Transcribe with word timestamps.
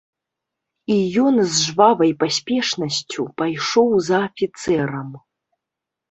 І 0.93 0.95
ён 1.23 1.35
з 1.41 1.51
жвавай 1.65 2.13
паспешнасцю 2.23 3.25
пайшоў 3.41 3.89
за 4.07 4.17
афіцэрам. 4.29 5.09